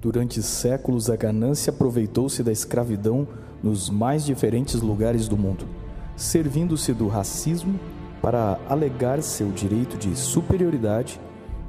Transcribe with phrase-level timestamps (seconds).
[0.00, 3.26] Durante séculos, a ganância aproveitou-se da escravidão
[3.60, 5.66] nos mais diferentes lugares do mundo,
[6.14, 7.80] servindo-se do racismo
[8.22, 11.20] para alegar seu direito de superioridade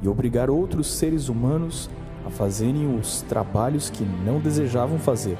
[0.04, 1.90] e obrigar outros seres humanos
[2.24, 5.38] a fazerem os trabalhos que não desejavam fazer.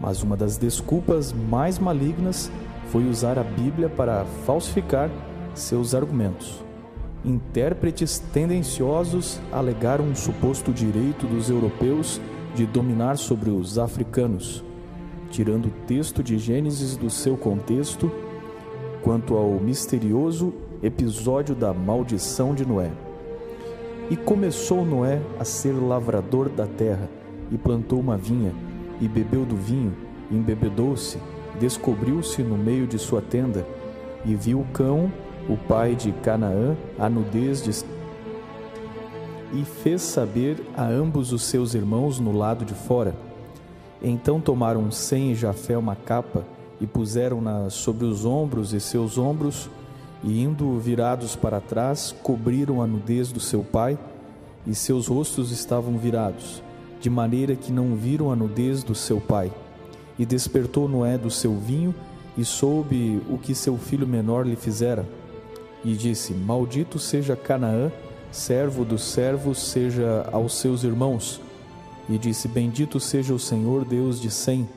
[0.00, 2.50] Mas uma das desculpas mais malignas
[2.88, 5.10] foi usar a Bíblia para falsificar
[5.54, 6.64] seus argumentos.
[7.24, 12.20] Intérpretes tendenciosos alegaram um suposto direito dos europeus
[12.54, 14.62] de dominar sobre os africanos,
[15.30, 18.12] tirando o texto de Gênesis do seu contexto
[19.02, 22.90] quanto ao misterioso episódio da maldição de Noé.
[24.10, 27.08] E começou Noé a ser lavrador da terra,
[27.50, 28.52] e plantou uma vinha,
[29.00, 29.94] e bebeu do vinho,
[30.30, 31.18] embebedou-se,
[31.58, 33.66] descobriu-se no meio de sua tenda,
[34.26, 35.10] e viu o cão
[35.48, 37.70] o pai de Canaã, a nudez de
[39.52, 43.14] e fez saber a ambos os seus irmãos no lado de fora.
[44.02, 46.44] Então tomaram Sem e Jafé uma capa
[46.80, 49.70] e puseram-na sobre os ombros e seus ombros,
[50.24, 53.96] e indo virados para trás, cobriram a nudez do seu pai,
[54.66, 56.62] e seus rostos estavam virados,
[57.00, 59.52] de maneira que não viram a nudez do seu pai.
[60.18, 61.94] E despertou Noé do seu vinho
[62.36, 65.06] e soube o que seu filho menor lhe fizera
[65.84, 67.92] e disse: Maldito seja Canaã,
[68.32, 71.40] servo dos servos, seja aos seus irmãos.
[72.08, 74.68] E disse: Bendito seja o Senhor Deus de Sem,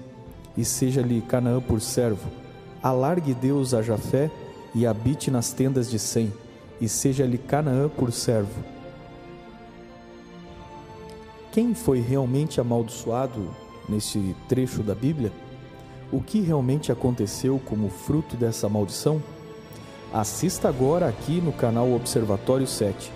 [0.55, 2.29] e seja-lhe Canaã por servo.
[2.83, 4.29] Alargue Deus a Jafé
[4.75, 6.31] e habite nas tendas de Sem,
[6.79, 8.63] e seja-lhe Canaã por servo.
[11.51, 13.49] Quem foi realmente amaldiçoado
[13.89, 15.31] neste trecho da Bíblia?
[16.11, 19.21] O que realmente aconteceu como fruto dessa maldição?
[20.13, 23.11] Assista agora aqui no canal Observatório 7.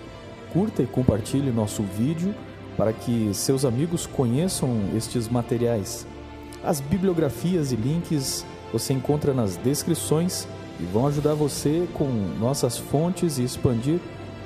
[0.52, 2.34] Curta e compartilhe nosso vídeo
[2.76, 6.06] para que seus amigos conheçam estes materiais.
[6.62, 10.46] As bibliografias e links você encontra nas descrições
[10.78, 12.04] e vão ajudar você com
[12.38, 13.98] nossas fontes e expandir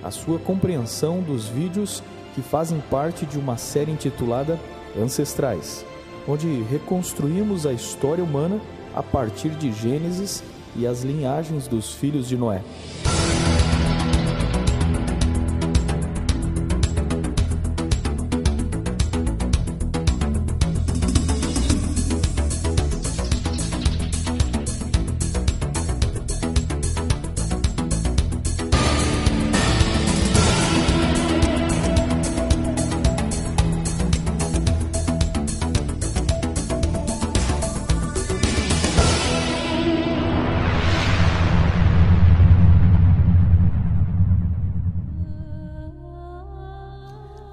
[0.02, 2.00] a sua compreensão dos vídeos
[2.32, 4.58] que fazem parte de uma série intitulada
[4.96, 5.84] Ancestrais,
[6.28, 8.60] onde reconstruímos a história humana
[8.94, 10.44] a partir de Gênesis
[10.78, 12.62] e as linhagens dos filhos de Noé.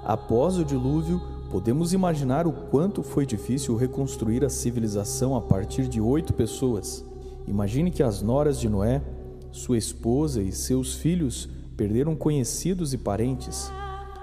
[0.04, 1.18] Após o dilúvio,
[1.50, 7.02] podemos imaginar o quanto foi difícil reconstruir a civilização a partir de oito pessoas.
[7.46, 9.02] Imagine que as noras de Noé,
[9.50, 13.72] sua esposa e seus filhos perderam conhecidos e parentes.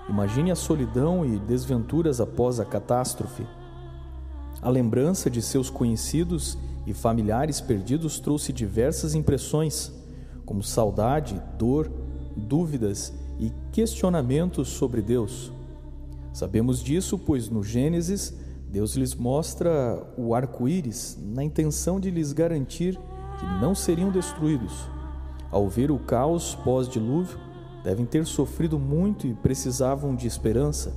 [0.08, 3.48] Imagine a solidão e desventuras após a catástrofe.
[4.62, 9.92] A lembrança de seus conhecidos e familiares perdidos trouxe diversas impressões,
[10.46, 11.92] como saudade, dor,
[12.36, 15.52] dúvidas e questionamentos sobre Deus.
[16.34, 18.34] Sabemos disso, pois no Gênesis,
[18.70, 22.98] Deus lhes mostra o arco-íris na intenção de lhes garantir
[23.38, 24.74] que não seriam destruídos.
[25.52, 27.38] Ao ver o caos pós-dilúvio,
[27.84, 30.94] devem ter sofrido muito e precisavam de esperança.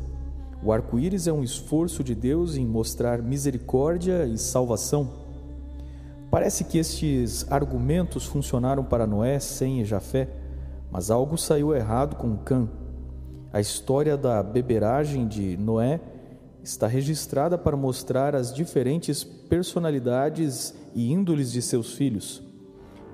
[0.62, 5.24] O arco-íris é um esforço de Deus em mostrar misericórdia e salvação.
[6.30, 10.28] Parece que estes argumentos funcionaram para Noé, Sem e Jafé,
[10.90, 12.68] mas algo saiu errado com Cã.
[13.54, 16.00] A história da beberagem de Noé
[16.60, 22.42] está registrada para mostrar as diferentes personalidades e índoles de seus filhos.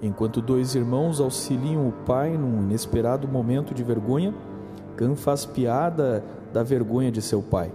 [0.00, 4.34] Enquanto dois irmãos auxiliam o pai num inesperado momento de vergonha,
[4.96, 6.24] Cã faz piada
[6.54, 7.70] da vergonha de seu pai.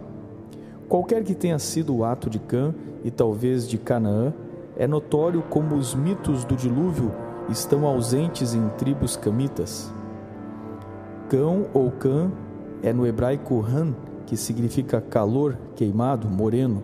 [0.90, 2.74] Qualquer que tenha sido o ato de Cã
[3.04, 4.34] e talvez de Canaã,
[4.76, 7.14] é notório como os mitos do dilúvio
[7.48, 9.94] estão ausentes em tribos camitas.
[11.30, 12.32] Cão ou Cã
[12.86, 13.96] é no hebraico Han,
[14.28, 16.84] que significa calor, queimado, moreno.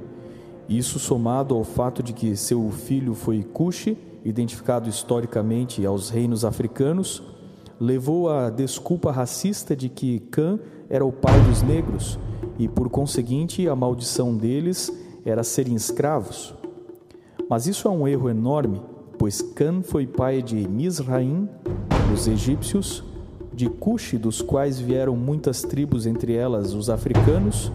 [0.67, 3.95] Isso somado ao fato de que seu filho foi Cushi,
[4.25, 7.21] identificado historicamente aos reinos africanos,
[7.79, 10.59] levou à desculpa racista de que Cã
[10.89, 12.17] era o pai dos negros
[12.57, 14.91] e, por conseguinte, a maldição deles
[15.23, 16.55] era serem escravos.
[17.47, 18.81] Mas isso é um erro enorme,
[19.19, 21.47] pois Cã foi pai de Misraim,
[22.11, 23.03] os egípcios,
[23.53, 27.71] de Cush, dos quais vieram muitas tribos, entre elas os africanos,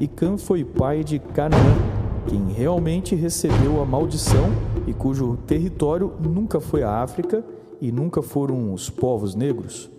[0.00, 1.76] e Cã foi pai de Canaã,
[2.26, 4.50] quem realmente recebeu a maldição
[4.86, 7.44] e cujo território nunca foi a África
[7.80, 9.90] e nunca foram os povos negros.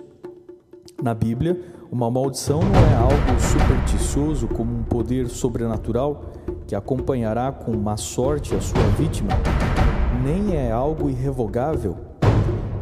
[1.01, 1.59] Na Bíblia,
[1.91, 6.31] uma maldição não é algo supersticioso como um poder sobrenatural
[6.65, 9.29] que acompanhará com má sorte a sua vítima,
[10.23, 12.12] nem é algo irrevogável.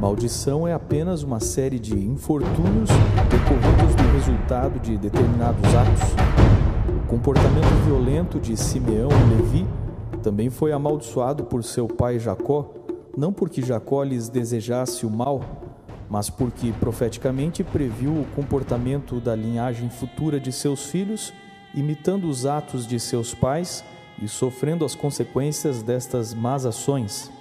[0.02, 2.90] Maldição é apenas uma série de infortúnios
[3.30, 7.04] decorridos do resultado de determinados atos.
[7.04, 9.68] O comportamento violento de Simeão e Levi
[10.24, 12.74] também foi amaldiçoado por seu pai Jacó,
[13.16, 15.40] não porque Jacó lhes desejasse o mal,
[16.10, 21.32] mas porque profeticamente previu o comportamento da linhagem futura de seus filhos,
[21.76, 23.84] imitando os atos de seus pais
[24.20, 27.32] e sofrendo as consequências destas más ações.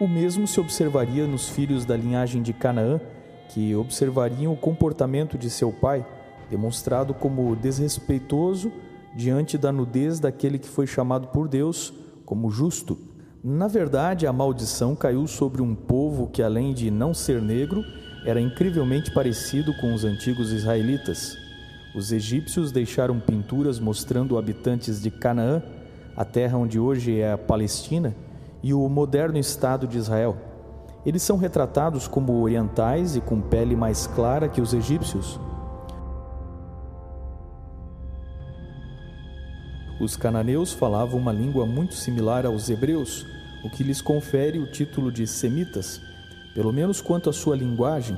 [0.00, 3.00] O mesmo se observaria nos filhos da linhagem de Canaã,
[3.48, 6.06] que observariam o comportamento de seu pai,
[6.48, 8.70] demonstrado como desrespeitoso
[9.16, 11.92] diante da nudez daquele que foi chamado por Deus
[12.24, 12.96] como justo.
[13.42, 17.84] Na verdade, a maldição caiu sobre um povo que, além de não ser negro,
[18.24, 21.36] era incrivelmente parecido com os antigos israelitas.
[21.96, 25.60] Os egípcios deixaram pinturas mostrando habitantes de Canaã,
[26.16, 28.14] a terra onde hoje é a Palestina,
[28.62, 30.36] e o moderno Estado de Israel.
[31.06, 35.38] Eles são retratados como orientais e com pele mais clara que os egípcios.
[40.00, 43.26] Os cananeus falavam uma língua muito similar aos hebreus,
[43.64, 46.00] o que lhes confere o título de semitas,
[46.54, 48.16] pelo menos quanto à sua linguagem.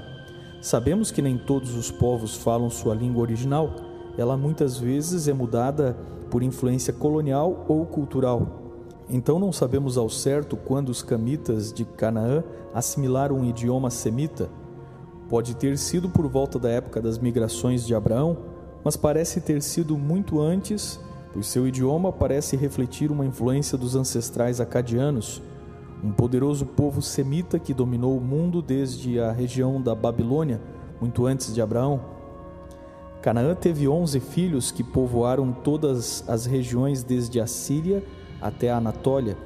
[0.61, 3.75] Sabemos que nem todos os povos falam sua língua original,
[4.19, 5.97] ela muitas vezes é mudada
[6.31, 8.70] por influência colonial ou cultural.
[9.11, 12.43] Então não sabemos ao certo quando os camitas de Canaã
[12.73, 14.49] assimilaram um idioma semita.
[15.29, 18.39] Pode ter sido por volta da época das migrações de Abraão,
[18.83, 20.99] mas parece ter sido muito antes
[21.33, 25.41] pois seu idioma parece refletir uma influência dos ancestrais acadianos,
[26.03, 30.61] um poderoso povo semita que dominou o mundo desde a região da Babilônia,
[31.01, 32.01] muito antes de Abraão.
[33.23, 38.03] Canaã teve onze filhos que povoaram todas as regiões desde a Síria
[38.41, 39.37] até a Anatólia,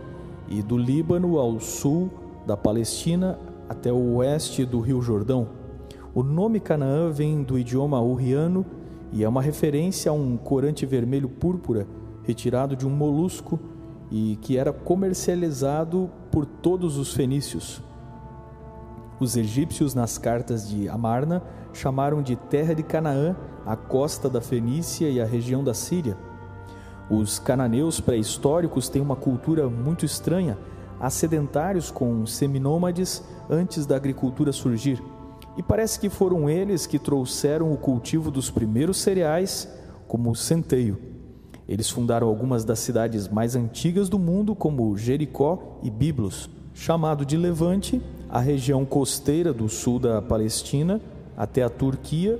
[0.48, 2.10] e do Líbano ao sul
[2.46, 3.38] da Palestina
[3.68, 5.48] até o oeste do Rio Jordão.
[6.14, 8.64] O nome Canaã vem do idioma urriano
[9.12, 11.86] e é uma referência a um corante vermelho púrpura
[12.24, 13.58] retirado de um molusco
[14.10, 17.82] e que era comercializado por todos os fenícios.
[19.20, 21.42] Os egípcios, nas cartas de Amarna,
[21.72, 26.16] chamaram de terra de Canaã a costa da Fenícia e a região da Síria.
[27.10, 30.56] Os cananeus pré-históricos têm uma cultura muito estranha,
[30.98, 35.02] acidentários com seminômades antes da agricultura surgir.
[35.56, 39.68] E parece que foram eles que trouxeram o cultivo dos primeiros cereais,
[40.08, 40.98] como o centeio.
[41.68, 47.36] Eles fundaram algumas das cidades mais antigas do mundo, como Jericó e Biblos, chamado de
[47.36, 51.00] Levante, a região costeira do sul da Palestina
[51.36, 52.38] até a Turquia.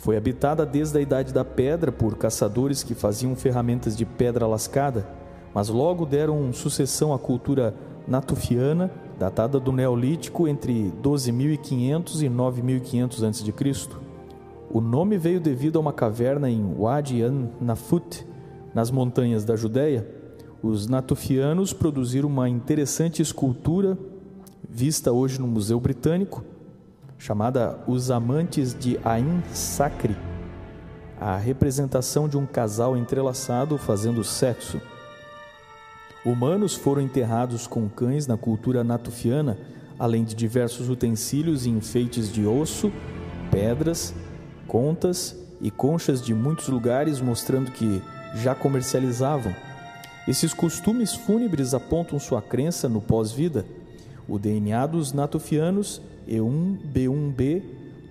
[0.00, 5.06] Foi habitada desde a Idade da Pedra por caçadores que faziam ferramentas de pedra lascada,
[5.54, 7.74] mas logo deram sucessão à cultura
[8.08, 13.88] natufiana datada do Neolítico entre 12.500 e 9.500 a.C.
[14.70, 18.26] O nome veio devido a uma caverna em Wadi an-Nafut,
[18.72, 20.08] nas montanhas da Judéia.
[20.62, 23.98] Os natufianos produziram uma interessante escultura
[24.66, 26.42] vista hoje no Museu Britânico,
[27.20, 30.16] chamada Os Amantes de Ain Sacre,
[31.20, 34.80] a representação de um casal entrelaçado fazendo sexo.
[36.24, 39.58] Humanos foram enterrados com cães na cultura natufiana,
[39.98, 42.90] além de diversos utensílios e enfeites de osso,
[43.50, 44.14] pedras,
[44.66, 48.02] contas e conchas de muitos lugares, mostrando que
[48.34, 49.54] já comercializavam.
[50.26, 53.66] Esses costumes fúnebres apontam sua crença no pós-vida.
[54.26, 57.62] O DNA dos natufianos, E1B1B,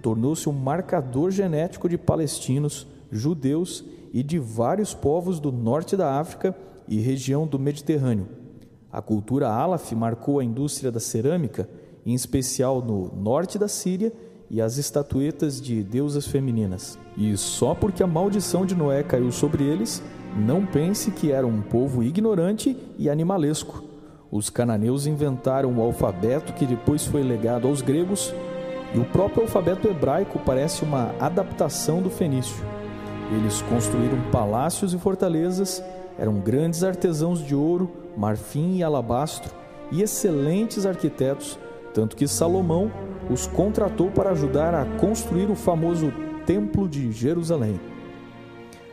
[0.02, 3.84] tornou-se um marcador genético de palestinos, judeus
[4.14, 6.56] e de vários povos do norte da África
[6.88, 8.28] e região do Mediterrâneo.
[8.92, 11.70] A cultura Alaf marcou a indústria da cerâmica,
[12.06, 14.12] em especial no norte da Síria,
[14.50, 16.98] e as estatuetas de deusas femininas.
[17.16, 20.02] E só porque a maldição de Noé caiu sobre eles,
[20.36, 23.89] não pense que era um povo ignorante e animalesco.
[24.32, 28.34] Os cananeus inventaram o alfabeto que depois foi legado aos gregos,
[28.94, 32.64] e o próprio alfabeto hebraico parece uma adaptação do fenício.
[33.32, 35.84] Eles construíram palácios e fortalezas
[36.20, 39.56] eram grandes artesãos de ouro, marfim e alabastro
[39.90, 41.58] e excelentes arquitetos,
[41.94, 42.92] tanto que Salomão
[43.30, 46.12] os contratou para ajudar a construir o famoso
[46.46, 47.80] Templo de Jerusalém.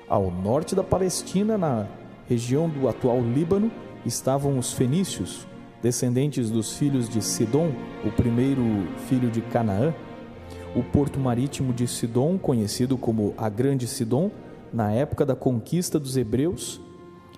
[0.09, 1.87] Ao norte da Palestina, na
[2.29, 3.73] região do atual Líbano,
[4.07, 5.47] estavam os fenícios,
[5.83, 7.71] descendentes dos filhos de Sidom,
[8.05, 8.63] o primeiro
[9.09, 9.95] filho de Canaã.
[10.75, 14.31] O porto marítimo de Sidom, conhecido como a Grande Sidom,
[14.73, 16.81] na época da conquista dos hebreus,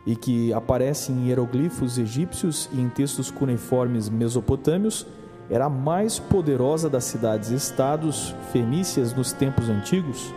[0.07, 5.07] e que aparece em hieroglifos egípcios e em textos cuneiformes mesopotâmios,
[5.51, 10.33] era a mais poderosa das cidades-estados fenícias nos tempos antigos.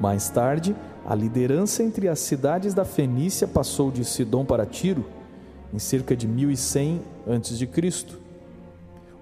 [0.00, 5.04] Mais tarde, a liderança entre as cidades da Fenícia passou de Sidom para Tiro,
[5.72, 7.68] em cerca de 1100 a.C.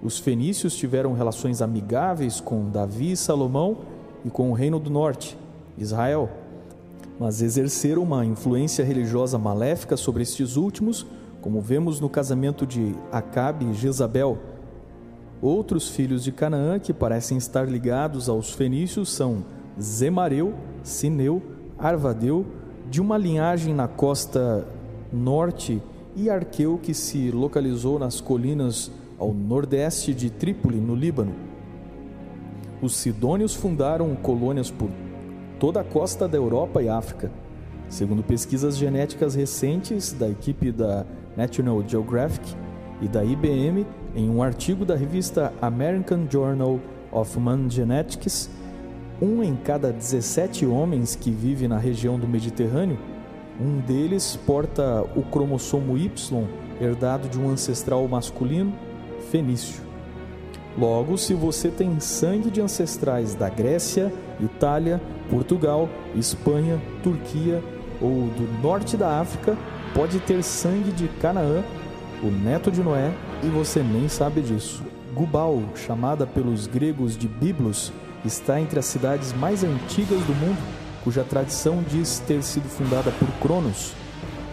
[0.02, 3.78] Os fenícios tiveram relações amigáveis com Davi e Salomão
[4.24, 5.36] e com o Reino do Norte,
[5.78, 6.30] Israel
[7.18, 11.06] mas exerceram uma influência religiosa maléfica sobre estes últimos,
[11.40, 14.38] como vemos no casamento de Acabe e Jezabel.
[15.40, 19.44] Outros filhos de Canaã que parecem estar ligados aos fenícios são
[19.80, 21.42] Zemareu, Sineu,
[21.78, 22.44] Arvadeu,
[22.90, 24.66] de uma linhagem na costa
[25.12, 25.82] norte,
[26.16, 31.34] e Arqueu, que se localizou nas colinas ao nordeste de Trípoli, no Líbano.
[32.80, 34.90] Os sidônios fundaram colônias por
[35.60, 37.30] toda a costa da Europa e África.
[37.88, 41.04] Segundo pesquisas genéticas recentes da equipe da
[41.36, 42.54] National Geographic
[43.00, 46.80] e da IBM, em um artigo da revista American Journal
[47.12, 48.50] of Human Genetics,
[49.20, 52.98] um em cada 17 homens que vive na região do Mediterrâneo,
[53.60, 56.10] um deles porta o cromossomo Y
[56.80, 58.72] herdado de um ancestral masculino
[59.30, 59.82] fenício.
[60.78, 67.62] Logo, se você tem sangue de ancestrais da Grécia, Itália, Portugal, Espanha, Turquia
[68.00, 69.56] ou do norte da África,
[69.94, 71.64] pode ter sangue de Canaã,
[72.22, 73.10] o neto de Noé,
[73.42, 74.82] e você nem sabe disso.
[75.14, 77.90] Gubal, chamada pelos gregos de Biblos,
[78.22, 80.58] está entre as cidades mais antigas do mundo,
[81.06, 83.92] cuja tradição diz ter sido fundada por Cronos.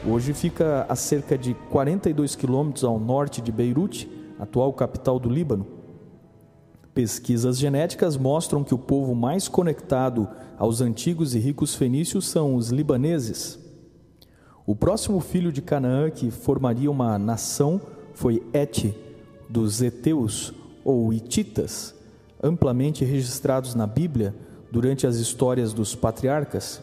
[0.08, 4.08] Hoje fica a cerca de 42 quilômetros ao norte de Beirute,
[4.38, 5.66] atual capital do Líbano.
[6.94, 12.70] Pesquisas genéticas mostram que o povo mais conectado aos antigos e ricos fenícios são os
[12.70, 13.58] libaneses.
[14.64, 17.82] O próximo filho de Canaã que formaria uma nação
[18.14, 18.94] foi Et,
[19.50, 20.54] dos Eteus
[20.86, 21.96] ou Hititas,
[22.44, 24.36] amplamente registrados na Bíblia
[24.74, 26.82] durante as histórias dos patriarcas.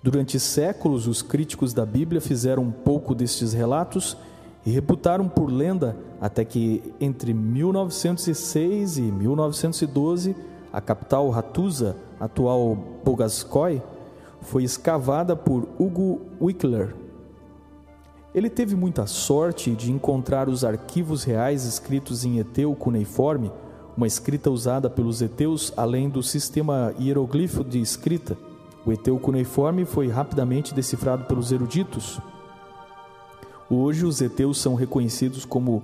[0.00, 4.16] Durante séculos, os críticos da Bíblia fizeram um pouco destes relatos
[4.64, 10.36] e reputaram por lenda até que entre 1906 e 1912
[10.72, 13.82] a capital Hattusa, atual Bogaskoi,
[14.40, 16.94] foi escavada por Hugo Wickler.
[18.32, 23.50] Ele teve muita sorte de encontrar os arquivos reais escritos em eteu cuneiforme,
[23.96, 28.36] uma escrita usada pelos eteus além do sistema hieroglifo de escrita.
[28.84, 32.20] O eteu cuneiforme foi rapidamente decifrado pelos eruditos.
[33.68, 35.82] Hoje, os heteus são reconhecidos como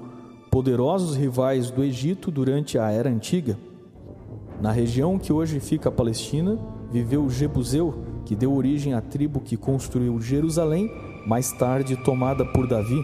[0.50, 3.58] poderosos rivais do Egito durante a Era Antiga.
[4.60, 6.58] Na região que hoje fica a Palestina,
[6.92, 10.88] viveu Jebuseu, que deu origem à tribo que construiu Jerusalém,
[11.26, 13.02] mais tarde tomada por Davi.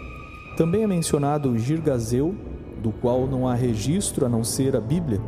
[0.57, 2.35] Também é mencionado Girgazeu,
[2.83, 5.21] do qual não há registro a não ser a Bíblia.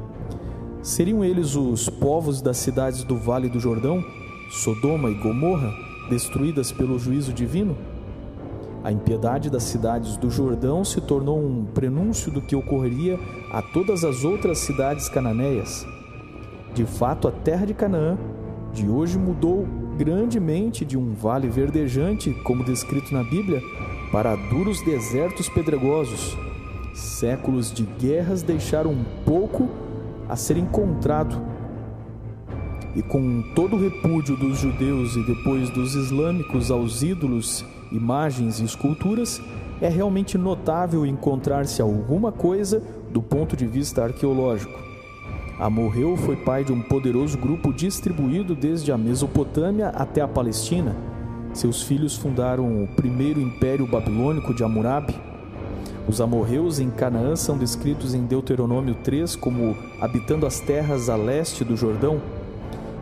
[0.82, 4.02] Seriam eles os povos das cidades do Vale do Jordão,
[4.50, 5.72] Sodoma e Gomorra,
[6.08, 7.76] destruídas pelo juízo divino?
[8.82, 13.18] A impiedade das cidades do Jordão se tornou um prenúncio do que ocorreria
[13.52, 15.86] a todas as outras cidades cananeias.
[16.72, 18.16] De fato, a terra de Canaã
[18.72, 19.66] de hoje mudou
[19.98, 23.60] grandemente de um vale verdejante, como descrito na Bíblia,
[24.10, 26.36] para duros desertos pedregosos.
[26.94, 29.68] Séculos de guerras deixaram um pouco
[30.28, 31.40] a ser encontrado.
[32.94, 38.64] E com todo o repúdio dos judeus e depois dos islâmicos aos ídolos imagens e
[38.64, 39.40] esculturas,
[39.80, 44.78] é realmente notável encontrar-se alguma coisa do ponto de vista arqueológico.
[45.58, 50.96] Amorreu foi pai de um poderoso grupo distribuído desde a Mesopotâmia até a Palestina.
[51.52, 55.14] Seus filhos fundaram o primeiro império babilônico de Hammurabi.
[56.10, 61.62] Os amorreus em Canaã são descritos em Deuteronômio 3 como habitando as terras a leste
[61.62, 62.20] do Jordão.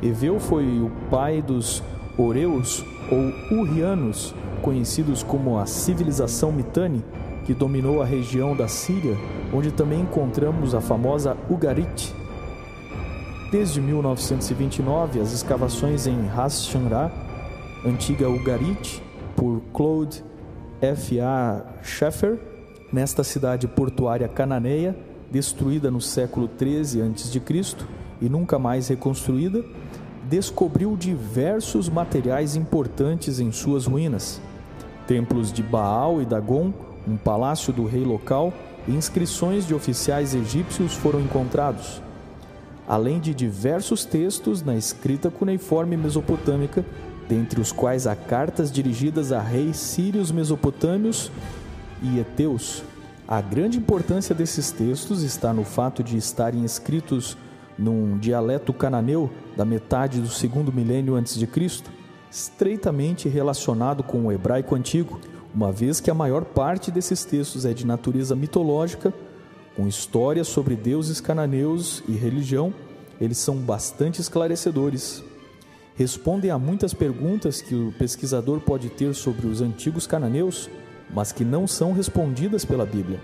[0.03, 1.83] Eveu foi o pai dos
[2.19, 7.03] Oreus ou Urianos, conhecidos como a civilização Mitanni,
[7.47, 9.17] que dominou a região da Síria,
[9.55, 12.15] onde também encontramos a famosa Ugarit.
[13.50, 17.11] Desde 1929, as escavações em Ras Shamra,
[17.87, 19.03] antiga Ugarit,
[19.35, 20.23] por Claude
[20.83, 21.19] F.
[21.21, 21.65] A.
[21.83, 22.58] Scheffer,
[22.92, 24.97] nesta cidade portuária cananeia,
[25.30, 27.42] destruída no século 13 a.C.
[28.21, 29.64] e nunca mais reconstruída,
[30.28, 34.40] descobriu diversos materiais importantes em suas ruínas.
[35.07, 36.73] Templos de Baal e Dagon,
[37.07, 38.52] um palácio do rei local
[38.87, 42.02] e inscrições de oficiais egípcios foram encontrados,
[42.87, 46.85] além de diversos textos na escrita cuneiforme mesopotâmica,
[47.28, 51.30] dentre os quais há cartas dirigidas a reis sírios mesopotâmios
[52.02, 52.83] e heteus.
[53.26, 57.37] A grande importância desses textos está no fato de estarem escritos
[57.78, 61.90] num dialeto cananeu da metade do segundo milênio antes de Cristo,
[62.31, 65.21] estreitamente relacionado com o hebraico antigo,
[65.55, 69.12] uma vez que a maior parte desses textos é de natureza mitológica,
[69.76, 72.75] com histórias sobre deuses cananeus e religião,
[73.21, 75.23] eles são bastante esclarecedores.
[75.95, 80.69] Respondem a muitas perguntas que o pesquisador pode ter sobre os antigos cananeus
[81.11, 83.21] mas que não são respondidas pela Bíblia.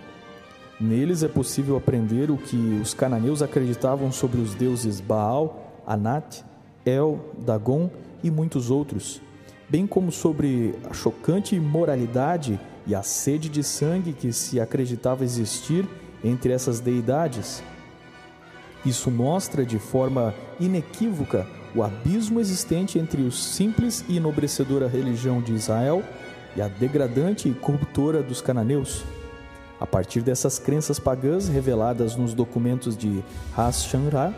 [0.80, 6.42] Neles é possível aprender o que os cananeus acreditavam sobre os deuses Baal, Anat,
[6.84, 7.90] El, Dagon
[8.22, 9.20] e muitos outros,
[9.68, 15.88] bem como sobre a chocante imoralidade e a sede de sangue que se acreditava existir
[16.22, 17.62] entre essas deidades.
[18.84, 25.52] Isso mostra de forma inequívoca o abismo existente entre o simples e enobrecedora religião de
[25.52, 26.02] Israel
[26.56, 29.04] e a degradante e corruptora dos cananeus.
[29.80, 33.22] A partir dessas crenças pagãs reveladas nos documentos de
[33.56, 34.34] Has-Shanra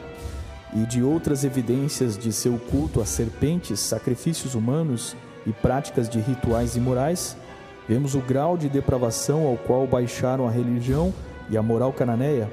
[0.74, 5.14] e de outras evidências de seu culto a serpentes, sacrifícios humanos
[5.46, 7.36] e práticas de rituais imorais,
[7.88, 11.14] vemos o grau de depravação ao qual baixaram a religião
[11.48, 12.50] e a moral cananeia.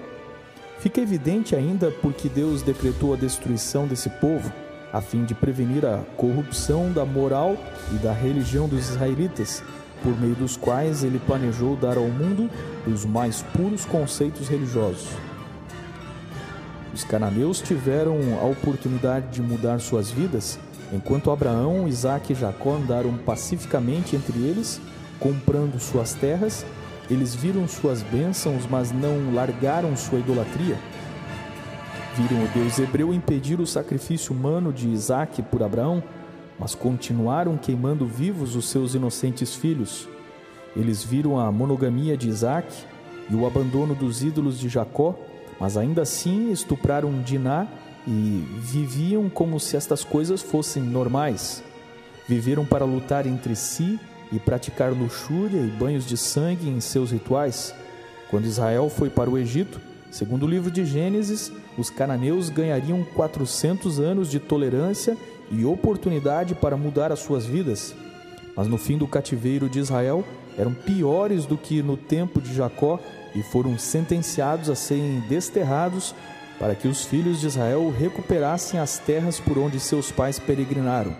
[0.79, 4.51] Fica evidente ainda porque Deus decretou a destruição desse povo
[4.93, 7.57] a fim de prevenir a corrupção da moral
[7.91, 9.63] e da religião dos israelitas,
[10.03, 12.47] por meio dos quais ele planejou dar ao mundo
[12.85, 15.09] os mais puros conceitos religiosos.
[16.93, 20.59] Os cananeus tiveram a oportunidade de mudar suas vidas,
[20.91, 24.79] enquanto Abraão, Isaac e Jacó andaram pacificamente entre eles,
[25.19, 26.63] comprando suas terras.
[27.09, 30.77] Eles viram suas bênçãos, mas não largaram sua idolatria.
[32.15, 36.03] Viram o Deus hebreu impedir o sacrifício humano de Isaac por Abraão,
[36.59, 40.07] mas continuaram queimando vivos os seus inocentes filhos.
[40.75, 42.71] Eles viram a monogamia de Isaac
[43.27, 45.15] e o abandono dos ídolos de Jacó,
[45.59, 47.67] mas ainda assim estupraram Diná
[48.07, 51.63] e viviam como se estas coisas fossem normais.
[52.27, 53.99] Viveram para lutar entre si
[54.31, 57.73] e praticar luxúria e banhos de sangue em seus rituais.
[58.29, 59.81] Quando Israel foi para o Egito,
[60.13, 65.17] Segundo o livro de Gênesis, os cananeus ganhariam 400 anos de tolerância
[65.49, 67.95] e oportunidade para mudar as suas vidas.
[68.55, 70.23] Mas no fim do cativeiro de Israel,
[70.55, 72.99] eram piores do que no tempo de Jacó
[73.33, 76.13] e foram sentenciados a serem desterrados
[76.59, 81.15] para que os filhos de Israel recuperassem as terras por onde seus pais peregrinaram.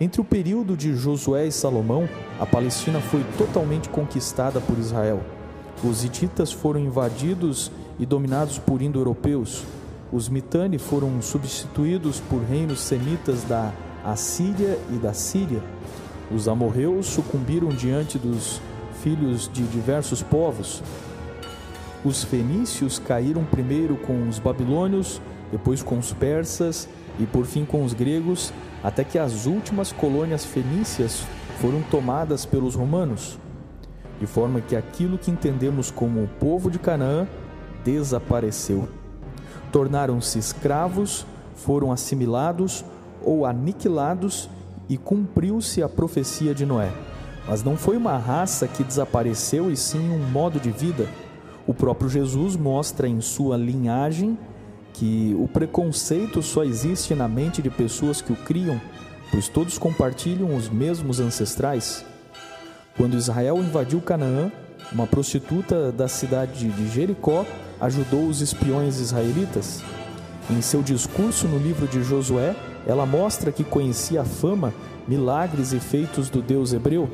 [0.00, 2.08] Entre o período de Josué e Salomão,
[2.38, 5.33] a Palestina foi totalmente conquistada por Israel.
[5.82, 9.64] Os hititas foram invadidos e dominados por indo-europeus.
[10.12, 13.72] Os Mitanni foram substituídos por reinos semitas da
[14.04, 15.62] Assíria e da Síria.
[16.30, 18.60] Os amorreus sucumbiram diante dos
[19.02, 20.82] filhos de diversos povos.
[22.04, 27.84] Os fenícios caíram primeiro com os babilônios, depois com os persas e por fim com
[27.84, 31.24] os gregos, até que as últimas colônias fenícias
[31.60, 33.38] foram tomadas pelos romanos
[34.18, 37.26] de forma que aquilo que entendemos como o povo de Canaã
[37.84, 38.88] desapareceu.
[39.72, 42.84] Tornaram-se escravos, foram assimilados
[43.22, 44.48] ou aniquilados
[44.88, 46.92] e cumpriu-se a profecia de Noé.
[47.46, 51.08] Mas não foi uma raça que desapareceu e sim um modo de vida.
[51.66, 54.38] O próprio Jesus mostra em sua linhagem
[54.92, 58.80] que o preconceito só existe na mente de pessoas que o criam,
[59.30, 62.04] pois todos compartilham os mesmos ancestrais.
[62.96, 64.52] Quando Israel invadiu Canaã,
[64.92, 67.44] uma prostituta da cidade de Jericó
[67.80, 69.82] ajudou os espiões israelitas.
[70.48, 72.54] Em seu discurso no livro de Josué,
[72.86, 74.72] ela mostra que conhecia a fama,
[75.08, 77.10] milagres e feitos do Deus hebreu.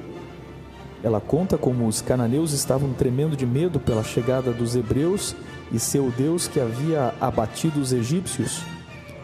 [1.02, 5.34] Ela conta como os cananeus estavam tremendo de medo pela chegada dos hebreus
[5.72, 8.62] e seu Deus que havia abatido os egípcios.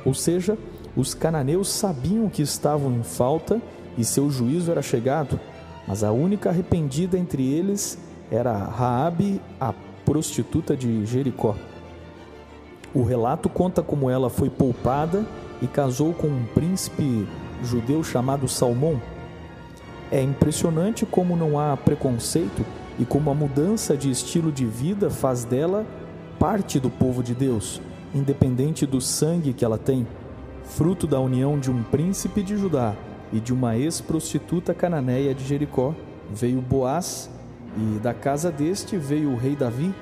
[0.05, 0.57] Ou seja,
[0.97, 3.61] os cananeus sabiam que estavam em falta
[3.99, 5.39] e seu juízo era chegado.
[5.87, 7.99] Mas a única arrependida entre eles
[8.31, 9.73] era Raabe, a
[10.05, 11.55] prostituta de Jericó.
[12.95, 15.25] O relato conta como ela foi poupada
[15.63, 17.27] e casou com um príncipe
[17.63, 19.01] judeu chamado Salmão.
[20.11, 22.65] É impressionante como não há preconceito
[22.99, 25.85] e como a mudança de estilo de vida faz dela
[26.39, 27.81] parte do povo de Deus,
[28.15, 30.07] independente do sangue que ela tem.
[30.65, 32.93] fruto da união de um príncipe de Judá
[33.37, 35.95] e de uma ex-prostituta cananeia de Jericó,
[36.33, 37.29] veio Boaz,
[37.77, 39.95] e da casa deste veio o rei Davi,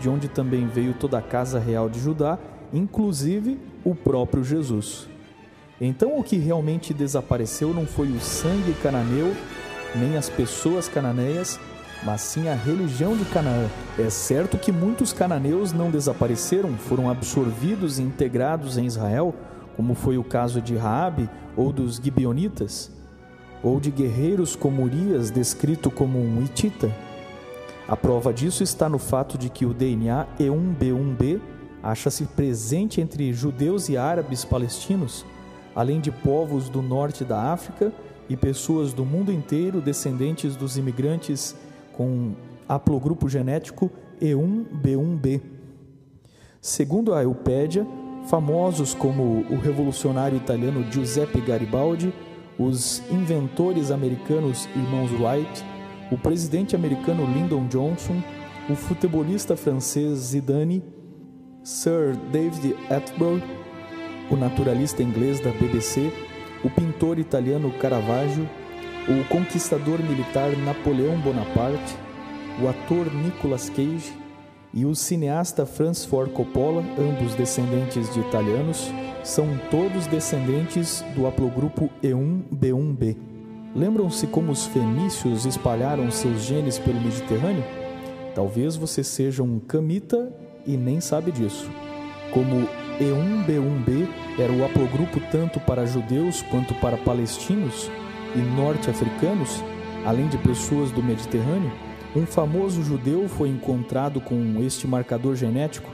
[0.00, 2.36] de onde também veio toda a casa real de Judá,
[2.72, 5.08] inclusive o próprio Jesus.
[5.80, 9.36] Então o que realmente desapareceu não foi o sangue cananeu,
[9.94, 11.60] nem as pessoas cananeias,
[12.02, 13.68] mas sim a religião de Canaã.
[13.98, 19.32] É certo que muitos cananeus não desapareceram, foram absorvidos e integrados em Israel,
[19.80, 22.90] como foi o caso de Raabe ou dos gibeonitas,
[23.62, 26.94] ou de guerreiros como Urias, descrito como um hitita.
[27.88, 31.40] A prova disso está no fato de que o DNA E1B1B
[31.82, 35.24] acha-se presente entre judeus e árabes palestinos,
[35.74, 37.90] além de povos do norte da África
[38.28, 41.56] e pessoas do mundo inteiro descendentes dos imigrantes
[41.94, 42.34] com
[42.68, 43.90] haplogrupo genético
[44.20, 45.40] E1B1B.
[46.60, 47.86] Segundo a Eupédia,
[48.26, 52.12] famosos como o revolucionário italiano Giuseppe Garibaldi,
[52.58, 55.64] os inventores americanos irmãos Wright,
[56.10, 58.22] o presidente americano Lyndon Johnson,
[58.68, 60.82] o futebolista francês Zidane,
[61.62, 63.42] Sir David Attenborough,
[64.30, 66.12] o naturalista inglês da BBC,
[66.62, 68.48] o pintor italiano Caravaggio,
[69.08, 71.96] o conquistador militar Napoleão Bonaparte,
[72.62, 74.12] o ator Nicolas Cage
[74.72, 78.90] e o cineasta Francis Ford Coppola, ambos descendentes de italianos,
[79.24, 83.16] são todos descendentes do haplogrupo E1B1B.
[83.74, 87.64] Lembram-se como os fenícios espalharam seus genes pelo Mediterrâneo?
[88.34, 90.32] Talvez você seja um camita
[90.66, 91.68] e nem sabe disso.
[92.32, 92.68] Como
[93.00, 97.90] E1B1B era o haplogrupo tanto para judeus quanto para palestinos,
[98.34, 99.62] e norte-africanos,
[100.04, 101.72] além de pessoas do Mediterrâneo,
[102.14, 105.88] um famoso judeu foi encontrado com este marcador genético,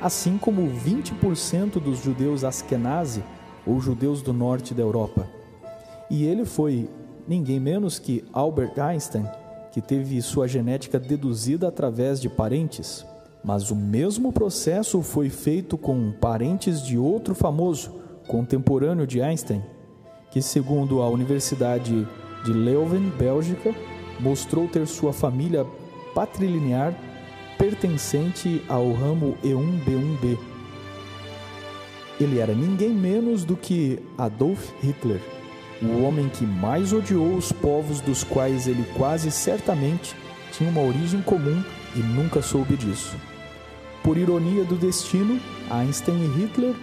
[0.00, 3.22] assim como 20% dos judeus Askenazi,
[3.66, 5.26] ou judeus do norte da Europa.
[6.10, 6.90] E ele foi
[7.26, 9.24] ninguém menos que Albert Einstein,
[9.72, 13.06] que teve sua genética deduzida através de parentes.
[13.42, 17.94] Mas o mesmo processo foi feito com parentes de outro famoso,
[18.28, 19.62] contemporâneo de Einstein,
[20.30, 22.06] que, segundo a Universidade
[22.44, 23.74] de Leuven, Bélgica,
[24.20, 25.66] mostrou ter sua família
[26.14, 26.94] patrilinear
[27.58, 30.38] pertencente ao ramo E1B1B.
[32.20, 35.20] Ele era ninguém menos do que Adolf Hitler,
[35.80, 40.14] o homem que mais odiou os povos dos quais ele quase certamente
[40.52, 41.62] tinha uma origem comum
[41.96, 43.16] e nunca soube disso.
[44.02, 46.74] Por ironia do destino, Einstein e Hitler,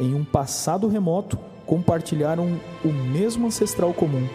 [0.00, 4.26] em um passado remoto, compartilharam o mesmo ancestral comum.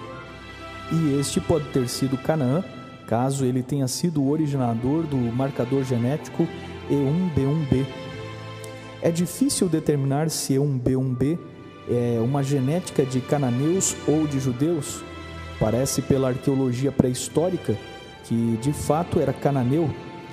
[0.91, 2.63] E este pode ter sido Canaã,
[3.08, 6.47] caso ele tenha sido o originador do marcador genético
[6.89, 7.86] E1B1B.
[9.02, 11.38] É difícil determinar se E1B1B
[11.89, 15.04] é uma genética de cananeus ou de judeus.
[15.60, 17.75] Parece pela arqueologia pré-histórica
[18.25, 19.89] que de fato era cananeu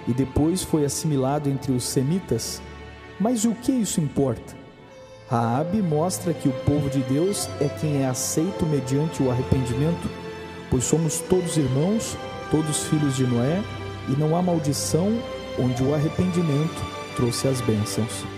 [0.07, 2.61] e depois foi assimilado entre os semitas.
[3.19, 4.55] Mas o que isso importa?
[5.29, 10.09] Raabe mostra que o povo de Deus é quem é aceito mediante o arrependimento,
[10.71, 12.17] pois somos todos irmãos,
[12.51, 13.63] todos filhos de Noé,
[14.09, 15.09] e não há maldição
[15.59, 16.83] onde o arrependimento
[17.17, 18.36] trouxe as bênçãos.